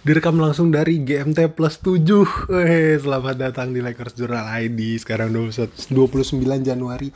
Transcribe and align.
Direkam 0.00 0.40
langsung 0.40 0.72
dari 0.72 1.04
GMT 1.04 1.52
plus 1.52 1.76
7 1.84 2.48
Weh, 2.48 2.96
Selamat 2.96 3.36
datang 3.36 3.76
di 3.76 3.84
Lakers 3.84 4.16
Journal 4.16 4.48
ID 4.48 4.96
Sekarang 4.96 5.28
29 5.28 5.76
Januari 6.64 7.12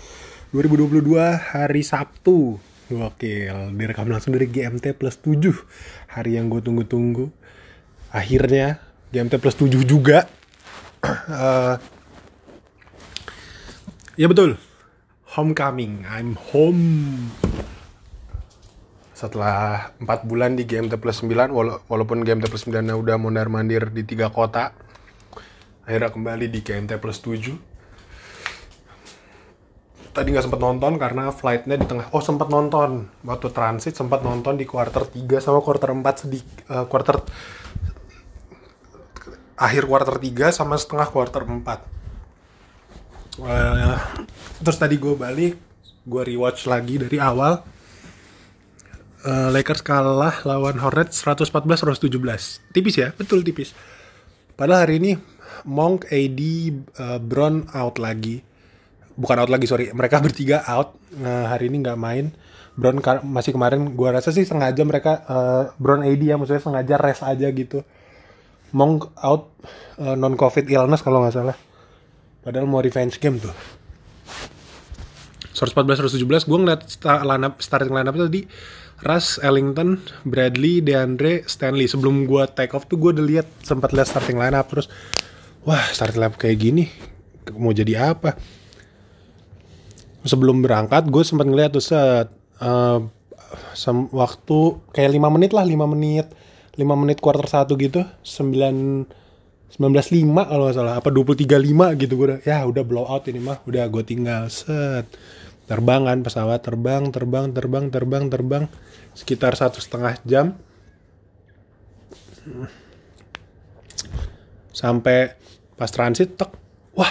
2022 0.52 0.92
Hari 1.32 1.80
Sabtu. 1.80 2.60
Gokil 2.92 3.72
Direkam 3.80 4.12
langsung 4.12 4.36
dari 4.36 4.52
GMT 4.52 5.00
plus 5.00 5.16
7 5.16 5.48
Hari 6.12 6.36
yang 6.36 6.52
gue 6.52 6.60
tunggu-tunggu. 6.60 7.32
Akhirnya 8.12 8.84
GMT 9.16 9.40
plus 9.40 9.56
7 9.56 9.80
juga. 9.88 10.28
Uh, 11.00 11.80
Ya 14.20 14.28
betul. 14.28 14.60
Homecoming 15.34 16.04
I'm 16.04 16.36
home 16.38 17.32
setelah 19.24 19.88
4 20.04 20.28
bulan 20.28 20.52
di 20.52 20.68
GMT 20.68 21.00
plus 21.00 21.24
9 21.24 21.48
wala 21.48 21.80
walaupun 21.88 22.20
GMT 22.28 22.52
plus 22.52 22.68
9 22.68 22.84
udah 22.92 23.16
mondar 23.16 23.48
mandir 23.48 23.88
di 23.88 24.04
tiga 24.04 24.28
kota 24.28 24.76
akhirnya 25.88 26.12
kembali 26.12 26.52
di 26.52 26.60
GMT 26.60 27.00
plus 27.00 27.24
7 27.24 27.56
tadi 30.12 30.28
nggak 30.30 30.44
sempat 30.44 30.60
nonton 30.60 31.00
karena 31.00 31.32
flightnya 31.34 31.74
di 31.74 31.90
tengah 31.90 32.06
oh 32.14 32.22
sempat 32.22 32.46
nonton. 32.46 33.10
Waktu 33.26 33.50
transit 33.50 33.98
sempat 33.98 34.22
nonton 34.22 34.54
di 34.54 34.62
quarter 34.62 35.10
3 35.10 35.42
sama 35.42 35.58
quarter 35.58 35.90
4 35.90 36.22
sedih 36.22 36.42
uh, 36.70 36.86
quarter 36.86 37.18
akhir 39.58 39.90
quarter 39.90 40.22
3 40.22 40.54
sama 40.54 40.78
setengah 40.78 41.10
quarter 41.10 41.42
4 41.42 41.58
uh, 43.42 43.98
terus 44.62 44.78
tadi 44.78 44.94
gue 44.98 45.14
balik 45.18 45.58
gue 46.06 46.22
rewatch 46.22 46.70
lagi 46.70 46.98
dari 47.02 47.18
awal 47.18 47.62
uh, 49.24 49.48
Lakers 49.50 49.80
kalah 49.80 50.44
lawan 50.44 50.76
Hornets 50.78 51.24
114-117. 51.24 52.12
Tipis 52.70 52.96
ya, 53.00 53.10
betul 53.16 53.40
tipis. 53.40 53.72
Padahal 54.54 54.86
hari 54.86 55.02
ini 55.02 55.12
Monk, 55.64 56.06
AD, 56.12 56.40
uh, 57.00 57.18
Brown 57.18 57.66
out 57.72 57.96
lagi. 57.98 58.44
Bukan 59.16 59.36
out 59.40 59.50
lagi, 59.50 59.64
sorry. 59.64 59.90
Mereka 59.90 60.20
bertiga 60.24 60.62
out. 60.68 60.94
Nah, 61.16 61.48
hari 61.48 61.72
ini 61.72 61.80
nggak 61.82 61.98
main. 61.98 62.30
Brown 62.74 62.98
masih 63.22 63.54
kemarin, 63.54 63.94
gua 63.94 64.18
rasa 64.18 64.34
sih 64.34 64.42
sengaja 64.42 64.82
mereka, 64.82 65.22
uh, 65.30 65.62
Brown 65.78 66.02
AD 66.02 66.18
ya, 66.18 66.34
maksudnya 66.34 66.58
sengaja 66.58 66.98
rest 66.98 67.22
aja 67.22 67.46
gitu. 67.54 67.86
Monk 68.74 69.14
out, 69.22 69.54
uh, 70.02 70.18
non-covid 70.18 70.66
illness 70.66 71.00
kalau 71.00 71.22
nggak 71.22 71.34
salah. 71.38 71.56
Padahal 72.42 72.66
mau 72.66 72.82
revenge 72.82 73.22
game 73.22 73.38
tuh. 73.38 73.54
114-117, 75.54 76.50
gue 76.50 76.58
ngeliat 76.58 76.82
lineup, 77.22 77.62
starting 77.62 77.94
lineup 77.94 78.14
tadi 78.18 78.42
Russ, 79.02 79.42
Ellington, 79.42 80.02
Bradley, 80.26 80.82
DeAndre, 80.82 81.42
Stanley. 81.46 81.90
Sebelum 81.90 82.26
gue 82.26 82.42
take 82.54 82.74
off 82.74 82.86
tuh 82.86 82.98
gue 82.98 83.14
udah 83.14 83.24
lihat 83.24 83.46
sempat 83.62 83.90
lihat 83.90 84.10
starting 84.10 84.38
lineup 84.38 84.66
terus 84.70 84.86
wah 85.66 85.82
starting 85.90 86.18
lineup 86.18 86.38
kayak 86.38 86.58
gini 86.58 86.90
mau 87.54 87.74
jadi 87.74 88.14
apa? 88.14 88.34
Sebelum 90.24 90.64
berangkat 90.64 91.06
gue 91.06 91.22
sempat 91.22 91.44
ngeliat 91.44 91.76
tuh 91.76 91.84
set 91.84 92.32
uh, 92.64 93.04
waktu 94.10 94.58
kayak 94.90 95.10
5 95.14 95.34
menit 95.36 95.50
lah 95.52 95.62
5 95.62 95.94
menit 95.94 96.26
5 96.74 96.82
menit 96.96 97.18
quarter 97.20 97.44
satu 97.46 97.76
gitu 97.76 98.02
9 98.24 99.23
19.5 99.74 100.22
kalau 100.46 100.70
nggak 100.70 100.76
salah. 100.78 100.94
Apa 101.02 101.10
23.5 101.10 101.98
gitu 101.98 102.14
gue 102.14 102.38
ya 102.46 102.62
udah 102.62 102.84
blow 102.86 103.02
out 103.02 103.26
ini 103.26 103.42
mah. 103.42 103.58
Udah 103.66 103.90
gue 103.90 104.06
tinggal 104.06 104.46
set. 104.46 105.10
Terbang 105.66 106.06
kan 106.06 106.22
pesawat 106.22 106.62
terbang 106.62 107.10
terbang 107.10 107.50
terbang 107.50 107.90
terbang 107.90 108.24
terbang. 108.30 108.64
Sekitar 109.18 109.58
satu 109.58 109.82
setengah 109.82 110.14
jam. 110.22 110.54
Sampai 114.70 115.34
pas 115.74 115.90
transit 115.90 116.38
tek. 116.38 116.54
Wah 116.94 117.10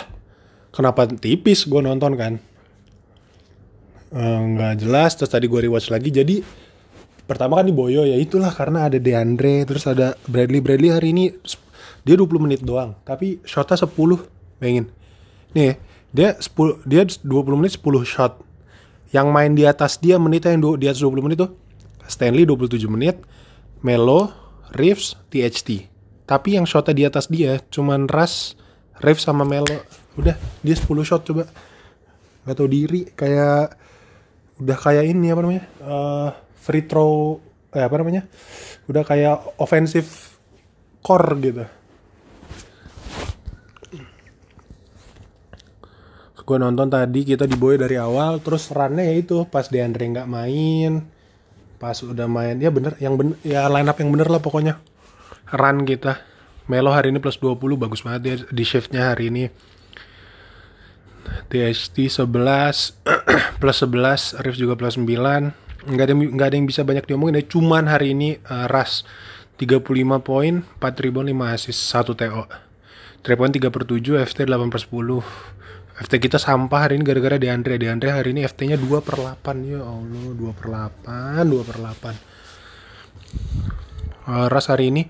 kenapa 0.72 1.04
tipis 1.12 1.68
gue 1.68 1.84
nonton 1.84 2.16
kan? 2.16 2.40
Eh, 4.14 4.42
nggak 4.56 4.74
uh, 4.78 4.80
jelas 4.80 5.20
terus 5.20 5.36
tadi 5.36 5.52
gue 5.52 5.68
rewatch 5.68 5.92
lagi. 5.92 6.16
Jadi 6.16 6.40
pertama 7.28 7.60
kan 7.60 7.68
di 7.68 7.76
Boyo 7.76 8.08
ya 8.08 8.16
itulah 8.16 8.56
karena 8.56 8.88
ada 8.88 9.02
Deandre 9.04 9.68
terus 9.68 9.84
ada 9.84 10.16
Bradley. 10.32 10.64
Bradley 10.64 10.96
hari 10.96 11.12
ini 11.12 11.26
dia 12.04 12.16
20 12.20 12.44
menit 12.44 12.60
doang 12.64 12.96
tapi 13.08 13.40
shotnya 13.48 13.80
10 13.80 13.92
pengen 14.60 14.92
nih 15.56 15.80
dia 16.14 16.38
10 16.38 16.86
dia 16.86 17.04
20 17.04 17.58
menit 17.58 17.82
10 17.82 18.06
shot. 18.06 18.38
Yang 19.14 19.28
main 19.30 19.54
di 19.54 19.66
atas 19.66 20.02
dia 20.02 20.18
menitnya 20.18 20.58
yang 20.58 20.62
di 20.78 20.90
atas 20.90 21.02
20 21.02 21.26
menit 21.26 21.38
tuh 21.42 21.54
Stanley 22.10 22.50
27 22.50 22.90
menit 22.90 23.22
Melo 23.86 24.34
Reeves 24.74 25.14
THT 25.30 25.86
tapi 26.26 26.58
yang 26.58 26.66
shotnya 26.66 26.94
di 26.98 27.04
atas 27.06 27.30
dia 27.30 27.62
cuman 27.70 28.10
Russ 28.10 28.58
Reeves 29.02 29.26
sama 29.26 29.46
Melo. 29.46 29.86
Udah 30.18 30.38
dia 30.62 30.76
10 30.78 30.86
shot 31.06 31.26
coba. 31.26 31.50
Nggak 32.46 32.56
tahu 32.58 32.70
diri 32.70 33.02
kayak 33.14 33.78
udah 34.62 34.78
kayak 34.78 35.06
ini 35.10 35.34
apa 35.34 35.42
namanya? 35.46 35.64
Uh, 35.82 36.30
free 36.58 36.86
throw 36.86 37.42
eh 37.74 37.86
apa 37.86 37.96
namanya? 38.02 38.26
Udah 38.90 39.06
kayak 39.06 39.62
offensive 39.62 40.10
core 41.04 41.38
gitu 41.42 41.66
gue 46.44 46.58
nonton 46.60 46.92
tadi 46.92 47.24
kita 47.24 47.48
diboy 47.48 47.80
dari 47.80 47.96
awal 47.96 48.44
terus 48.44 48.68
runnya 48.76 49.08
ya 49.08 49.16
itu 49.16 49.48
pas 49.48 49.72
Deandre 49.72 50.04
nggak 50.12 50.28
main 50.28 51.08
pas 51.80 52.00
udah 52.00 52.28
main 52.32 52.56
ya 52.60 52.72
bener 52.72 52.96
yang 53.00 53.20
bener 53.20 53.36
ya 53.44 53.68
line 53.68 53.88
up 53.92 54.00
yang 54.00 54.08
bener 54.12 54.32
lah 54.32 54.40
pokoknya. 54.40 54.80
Run 55.52 55.84
kita. 55.84 56.24
Melo 56.72 56.96
hari 56.96 57.12
ini 57.12 57.20
plus 57.20 57.36
20 57.36 57.60
bagus 57.76 58.08
banget 58.08 58.22
dia 58.24 58.36
di 58.48 58.64
shiftnya 58.64 59.12
hari 59.12 59.28
ini. 59.28 59.52
THT 61.52 62.08
11 62.24 63.60
plus 63.60 63.78
11 63.84 64.40
Arif 64.40 64.56
juga 64.56 64.80
plus 64.80 64.96
9 64.96 65.08
nggak 65.84 66.06
ada 66.08 66.16
nggak 66.16 66.48
ada 66.48 66.56
yang 66.56 66.68
bisa 66.68 66.88
banyak 66.88 67.04
diomongin 67.04 67.44
ya 67.44 67.46
cuman 67.48 67.92
hari 67.92 68.16
ini 68.16 68.40
uh, 68.48 68.72
Ras 68.72 69.04
35 69.60 69.84
poin 70.24 70.64
4 70.80 71.04
rebound 71.04 71.28
5 71.28 71.56
assist 71.56 71.80
1 71.92 72.16
TO 72.16 72.44
3 73.28 73.40
poin 73.40 73.52
3 73.52 73.68
per 73.68 73.84
7 73.84 74.24
FT 74.24 74.48
8 74.48 74.72
per 74.72 74.80
10 74.80 75.20
FT 75.94 76.18
kita 76.18 76.42
sampah 76.42 76.90
hari 76.90 76.98
ini 76.98 77.06
gara-gara 77.06 77.38
di 77.38 77.46
Andre. 77.46 77.78
Di 77.78 77.86
Andre 77.86 78.10
hari 78.18 78.34
ini 78.34 78.42
FT-nya 78.42 78.82
2 78.82 79.06
per 79.06 79.14
8. 79.22 79.62
Ya 79.62 79.86
Allah, 79.86 80.34
2 80.34 80.50
per 80.58 80.66
8, 80.74 81.46
2 81.46 81.70
per 81.70 81.78
8. 81.78 82.18
Uh, 84.26 84.48
Ras 84.50 84.74
hari 84.74 84.90
ini 84.90 85.06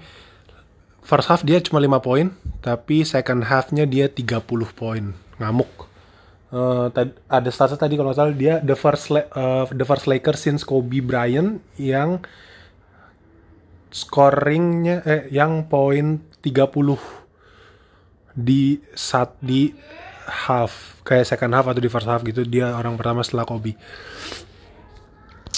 first 0.99 1.31
half 1.31 1.47
dia 1.47 1.63
cuma 1.63 1.79
5 1.79 2.03
poin, 2.03 2.35
tapi 2.59 3.07
second 3.07 3.47
half-nya 3.47 3.87
dia 3.87 4.11
30 4.11 4.43
poin. 4.75 5.15
Ngamuk. 5.39 5.87
Uh, 6.51 6.91
ada 7.31 7.49
status 7.49 7.79
tadi 7.79 7.95
kalau 7.97 8.13
nggak 8.13 8.19
salah 8.19 8.35
dia 8.35 8.61
the 8.61 8.77
first 8.77 9.09
uh, 9.09 9.65
the 9.73 9.87
first 9.87 10.05
Lakers 10.05 10.37
since 10.37 10.61
Kobe 10.61 11.01
Bryant 11.01 11.63
yang 11.81 12.21
scoringnya 13.89 15.01
eh 15.01 15.33
yang 15.33 15.65
poin 15.65 16.21
30 16.45 16.69
di 18.37 18.77
saat 18.93 19.33
di 19.41 19.73
half 20.27 21.01
kayak 21.03 21.27
second 21.27 21.51
half 21.51 21.67
atau 21.67 21.81
di 21.83 21.91
first 21.91 22.07
half 22.07 22.23
gitu 22.23 22.47
dia 22.47 22.71
orang 22.75 22.95
pertama 22.95 23.23
setelah 23.23 23.45
Kobe. 23.47 23.75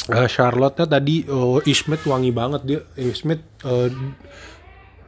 Uh, 0.05 0.29
Charlotte-nya 0.29 0.85
tadi 0.85 1.25
uh, 1.25 1.57
Ismet 1.65 2.01
wangi 2.05 2.29
banget 2.29 2.61
dia. 2.67 2.79
Ismet 2.93 3.41
uh, 3.65 3.89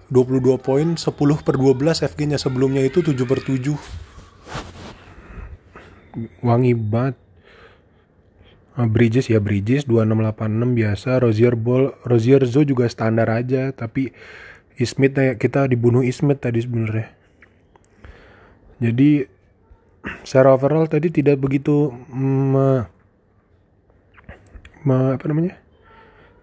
22 0.10 0.58
poin 0.58 0.96
10 0.96 1.12
per 1.44 1.56
12 1.60 2.02
FG-nya 2.02 2.40
sebelumnya 2.40 2.82
itu 2.82 3.04
7 3.04 3.14
per 3.28 3.44
7 3.44 3.76
wangi 6.42 6.74
banget. 6.74 7.16
Uh, 8.78 8.90
Bridges 8.90 9.30
ya 9.30 9.38
Bridges 9.38 9.86
2686 9.86 10.74
biasa. 10.74 11.10
Rozier 11.22 11.54
Ball 11.54 11.94
Rozier 12.08 12.42
Zo 12.48 12.66
juga 12.66 12.90
standar 12.90 13.30
aja 13.30 13.70
tapi 13.76 14.14
Ismet 14.78 15.38
kita 15.42 15.66
dibunuh 15.70 16.02
Ismet 16.06 16.42
tadi 16.42 16.62
sebenarnya. 16.62 17.10
Jadi 18.78 19.37
secara 20.28 20.52
overall 20.52 20.92
tadi 20.92 21.08
tidak 21.08 21.40
begitu 21.40 21.88
me, 22.12 22.84
me, 24.84 25.16
apa 25.16 25.24
namanya? 25.32 25.56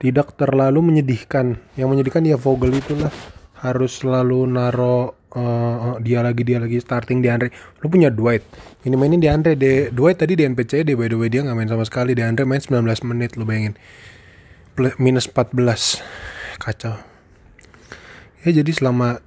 Tidak 0.01 0.41
terlalu 0.41 0.81
menyedihkan. 0.81 1.61
Yang 1.77 1.89
menyedihkan 1.93 2.25
ya 2.25 2.41
Vogel 2.41 2.73
itulah. 2.81 3.13
Harus 3.61 4.01
selalu 4.01 4.49
naro 4.49 5.21
uh, 5.37 6.01
dia 6.01 6.25
lagi 6.25 6.49
dia 6.49 6.57
lagi 6.57 6.81
starting 6.81 7.21
di 7.21 7.29
Andre. 7.29 7.53
Lu 7.85 7.93
punya 7.93 8.09
Dwight. 8.09 8.41
Ini 8.89 8.97
mainin 8.97 9.21
di 9.21 9.29
Andre. 9.29 9.53
De 9.53 9.93
Dwight 9.93 10.17
tadi 10.17 10.33
di 10.33 10.49
NPC 10.49 10.89
deh 10.89 10.97
by 10.97 11.13
the 11.13 11.21
way 11.21 11.29
dia 11.29 11.45
nggak 11.45 11.57
main 11.57 11.69
sama 11.69 11.85
sekali. 11.85 12.17
Di 12.17 12.25
Andre 12.25 12.49
main 12.49 12.65
19 12.65 12.89
menit 13.05 13.37
lu 13.37 13.45
bayangin. 13.45 13.77
Plus, 14.73 14.97
minus 14.97 15.29
14 15.29 16.01
kacau. 16.57 16.97
Ya 18.45 18.51
jadi 18.65 18.73
selama 18.73 19.21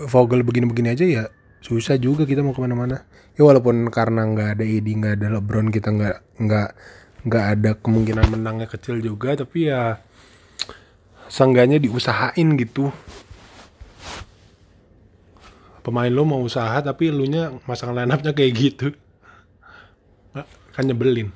Vogel 0.00 0.40
begini-begini 0.40 0.88
aja 0.96 1.04
ya 1.04 1.24
susah 1.60 2.00
juga 2.00 2.24
kita 2.24 2.40
mau 2.40 2.56
ke 2.56 2.60
mana-mana 2.64 3.04
ya 3.38 3.42
walaupun 3.46 3.90
karena 3.92 4.26
nggak 4.26 4.48
ada 4.58 4.64
ID 4.64 4.86
nggak 5.00 5.14
ada 5.20 5.26
LeBron 5.38 5.68
kita 5.70 5.88
nggak 5.90 6.16
nggak 6.40 6.68
nggak 7.20 7.44
ada 7.56 7.70
kemungkinan 7.76 8.26
menangnya 8.32 8.68
kecil 8.68 8.98
juga 9.04 9.36
tapi 9.36 9.68
ya 9.68 10.00
seenggaknya 11.30 11.78
diusahain 11.78 12.58
gitu. 12.58 12.90
Pemain 15.80 16.12
lo 16.12 16.28
mau 16.28 16.42
usaha 16.44 16.76
tapi 16.84 17.08
lu 17.08 17.24
nya 17.24 17.56
masang 17.64 17.96
line 17.96 18.10
up-nya 18.10 18.36
kayak 18.36 18.52
gitu. 18.52 18.92
Kan 20.74 20.84
nyebelin. 20.84 21.32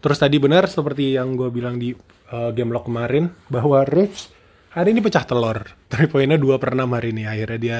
Terus 0.00 0.16
tadi 0.16 0.40
benar 0.40 0.66
seperti 0.66 1.14
yang 1.14 1.36
gue 1.36 1.52
bilang 1.52 1.76
di 1.76 1.92
uh, 2.32 2.50
game 2.56 2.72
log 2.72 2.88
kemarin 2.88 3.28
bahwa 3.52 3.84
Rich 3.84 4.32
hari 4.72 4.96
ini 4.96 5.04
pecah 5.04 5.28
telur. 5.28 5.60
3 5.92 6.08
poinnya 6.08 6.40
2 6.40 6.56
per 6.56 6.72
6 6.72 6.88
hari 6.88 7.08
ini. 7.12 7.28
Akhirnya 7.28 7.58
dia 7.60 7.78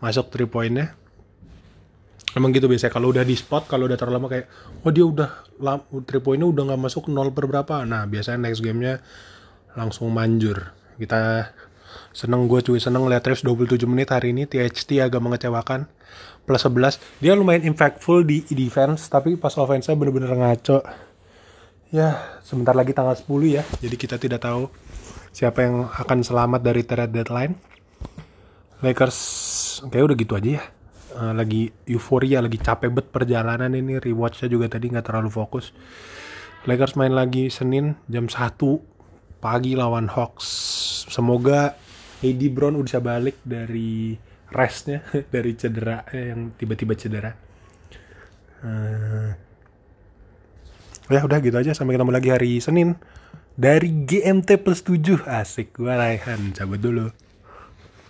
masuk 0.00 0.32
3 0.32 0.48
poinnya 0.48 0.96
emang 2.38 2.54
gitu 2.54 2.70
biasanya 2.70 2.94
kalau 2.94 3.10
udah 3.10 3.26
di 3.26 3.34
spot 3.34 3.66
kalau 3.66 3.90
udah 3.90 3.98
terlalu 3.98 4.16
lama 4.16 4.28
kayak 4.30 4.46
oh 4.86 4.92
dia 4.94 5.02
udah 5.02 5.30
3 5.58 6.06
poinnya 6.22 6.46
udah 6.46 6.62
nggak 6.70 6.80
masuk 6.80 7.10
0 7.10 7.34
per 7.34 7.50
berapa. 7.50 7.82
Nah 7.82 8.06
biasanya 8.06 8.46
next 8.46 8.62
gamenya 8.62 9.02
langsung 9.74 10.14
manjur. 10.14 10.70
Kita 10.96 11.50
seneng 12.14 12.46
gue 12.46 12.62
cuy 12.62 12.78
seneng 12.78 13.10
lihat 13.10 13.26
Travis 13.26 13.42
27 13.42 13.84
menit 13.90 14.14
hari 14.14 14.30
ini 14.30 14.46
THT 14.46 15.02
agak 15.02 15.18
mengecewakan. 15.18 15.90
Plus 16.46 16.62
11 16.62 17.02
dia 17.20 17.34
lumayan 17.34 17.66
impactful 17.66 18.22
di 18.22 18.46
defense 18.54 19.10
tapi 19.10 19.34
pas 19.34 19.52
offense-nya 19.58 19.98
bener-bener 19.98 20.32
ngaco. 20.32 20.80
Ya 21.90 22.38
sebentar 22.46 22.72
lagi 22.72 22.94
tanggal 22.94 23.18
10 23.18 23.26
ya 23.50 23.62
jadi 23.82 23.96
kita 23.98 24.16
tidak 24.16 24.46
tahu 24.46 24.70
siapa 25.34 25.66
yang 25.66 25.90
akan 25.90 26.22
selamat 26.22 26.60
dari 26.62 26.86
trade 26.86 27.12
deadline. 27.12 27.58
Lakers 28.78 29.18
kayak 29.90 30.14
udah 30.14 30.16
gitu 30.16 30.38
aja 30.38 30.50
ya 30.62 30.77
uh, 31.18 31.34
lagi 31.34 31.74
euforia 31.90 32.38
lagi 32.38 32.62
capek 32.62 32.94
bet 32.94 33.06
perjalanan 33.10 33.74
ini. 33.74 33.98
Rewatchnya 33.98 34.46
juga 34.46 34.70
tadi 34.70 34.94
nggak 34.94 35.10
terlalu 35.10 35.30
fokus. 35.34 35.74
Lakers 36.64 36.94
main 36.94 37.14
lagi 37.14 37.50
Senin 37.50 37.98
jam 38.06 38.30
1 38.30 38.54
pagi 39.42 39.74
lawan 39.74 40.06
Hawks. 40.06 40.46
Semoga 41.10 41.74
AD 42.22 42.42
Brown 42.54 42.78
udah 42.78 42.86
bisa 42.86 43.00
balik 43.02 43.38
dari 43.42 44.14
restnya 44.50 45.02
dari 45.34 45.54
cedera 45.58 46.06
eh, 46.14 46.30
yang 46.30 46.54
tiba-tiba 46.54 46.94
cedera. 46.94 47.30
Uh, 48.58 49.30
ya 51.10 51.22
udah 51.26 51.38
gitu 51.42 51.58
aja. 51.58 51.74
Sampai 51.74 51.98
ketemu 51.98 52.14
lagi 52.14 52.30
hari 52.30 52.58
Senin 52.62 52.94
dari 53.58 54.06
GMT 54.06 54.62
plus 54.62 54.86
7 54.86 55.26
asik 55.26 55.78
gua 55.78 55.98
Raihan. 55.98 56.54
Cabut 56.54 56.78
dulu 56.78 57.27